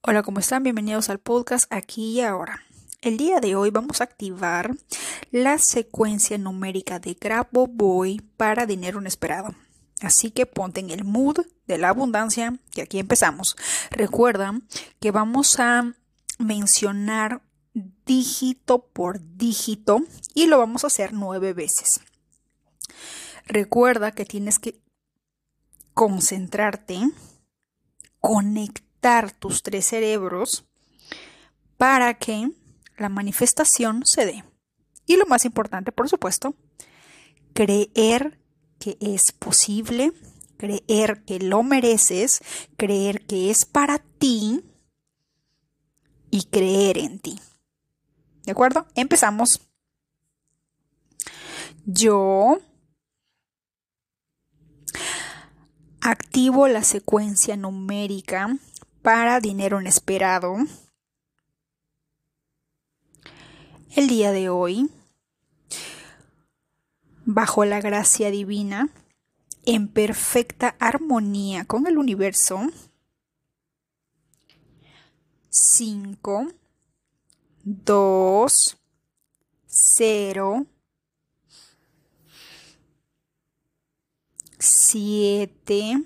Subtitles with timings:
[0.00, 0.62] Hola, ¿cómo están?
[0.62, 2.62] Bienvenidos al podcast aquí y ahora.
[3.02, 4.76] El día de hoy vamos a activar
[5.32, 7.16] la secuencia numérica de
[7.50, 9.56] Boy para dinero inesperado.
[10.00, 13.56] Así que ponte en el mood de la abundancia, que aquí empezamos.
[13.90, 14.60] Recuerda
[15.00, 15.92] que vamos a
[16.38, 17.42] mencionar
[18.06, 20.02] dígito por dígito
[20.32, 22.00] y lo vamos a hacer nueve veces.
[23.46, 24.80] Recuerda que tienes que
[25.92, 27.00] concentrarte,
[28.20, 28.87] conectar
[29.38, 30.64] tus tres cerebros
[31.76, 32.50] para que
[32.96, 34.44] la manifestación se dé.
[35.06, 36.54] Y lo más importante, por supuesto,
[37.54, 38.38] creer
[38.78, 40.12] que es posible,
[40.56, 42.40] creer que lo mereces,
[42.76, 44.64] creer que es para ti
[46.30, 47.40] y creer en ti.
[48.44, 48.86] ¿De acuerdo?
[48.94, 49.60] Empezamos.
[51.86, 52.58] Yo
[56.00, 58.58] activo la secuencia numérica
[59.08, 60.54] para dinero inesperado.
[63.96, 64.90] El día de hoy,
[67.24, 68.90] bajo la gracia divina,
[69.64, 72.60] en perfecta armonía con el universo,
[75.48, 76.52] 5,
[77.64, 78.78] 2,
[79.68, 80.66] 0,
[84.58, 86.04] 7,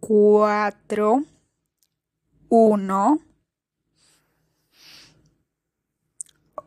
[0.00, 1.24] 4,
[2.48, 3.20] uno,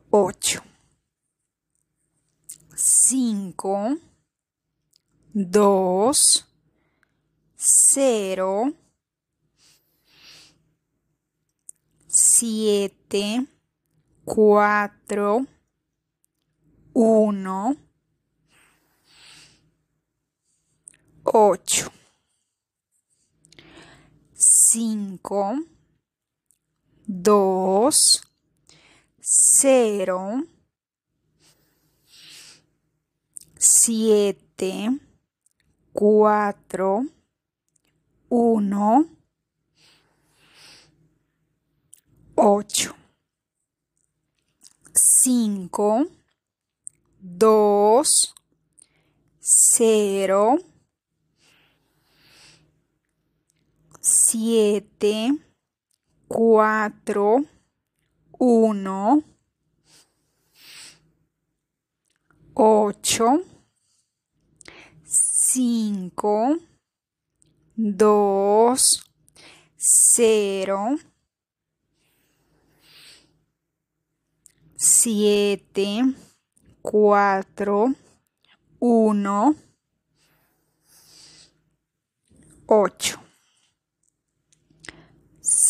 [0.09, 0.63] ocho,
[2.75, 3.97] cinco,
[5.33, 6.45] dos,
[7.55, 8.73] cero,
[12.07, 13.47] siete,
[14.25, 15.45] cuatro,
[16.93, 17.75] uno,
[21.23, 21.91] ocho,
[24.69, 25.55] cinco,
[27.05, 28.21] dos,
[29.21, 30.45] cero,
[33.57, 34.89] siete,
[35.93, 37.05] cuatro,
[38.27, 39.07] uno,
[42.35, 42.93] ocho,
[44.93, 46.07] cinco,
[47.21, 48.35] dos,
[49.39, 50.57] cero,
[54.09, 55.37] siete,
[56.29, 57.43] cuatro,
[58.39, 59.21] uno,
[62.53, 63.43] ocho,
[65.03, 66.57] cinco,
[67.75, 69.03] dos,
[69.75, 70.95] cero,
[74.77, 76.15] siete,
[76.81, 77.93] cuatro,
[78.79, 79.55] uno,
[82.67, 83.26] ocho.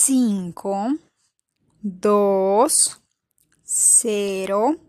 [0.07, 0.97] 5,
[1.83, 2.67] 2,
[3.61, 4.79] 0,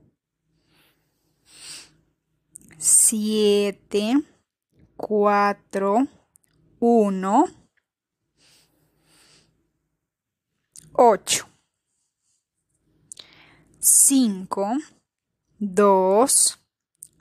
[2.78, 4.24] 7,
[4.96, 6.06] 4,
[6.78, 7.44] 1,
[10.92, 11.46] 8,
[13.80, 14.78] 5,
[15.58, 16.26] 2,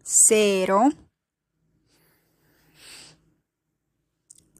[0.04, 0.92] 0,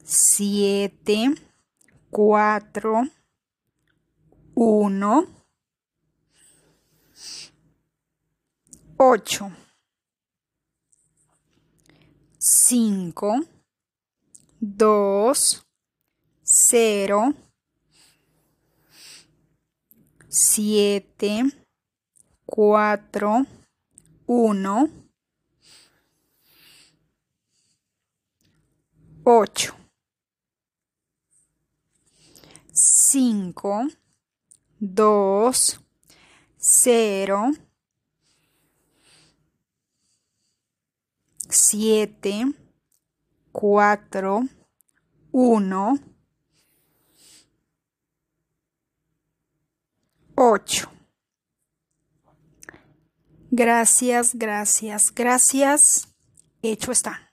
[0.02, 1.36] 7,
[2.10, 3.17] 4,
[4.60, 5.28] 1,
[8.98, 9.52] 8,
[12.40, 13.46] 5,
[14.60, 15.62] 2,
[16.42, 17.34] 0,
[20.28, 21.52] 7,
[22.44, 23.46] 4,
[24.26, 24.90] 1,
[29.24, 29.72] 8,
[32.74, 34.07] 5,
[34.80, 35.80] 2,
[36.58, 37.52] 0,
[41.48, 42.52] 7,
[43.52, 44.42] 4,
[45.32, 45.98] 1,
[50.34, 50.90] 8.
[53.50, 56.08] Gracias, gracias, gracias.
[56.62, 57.27] Hecho está.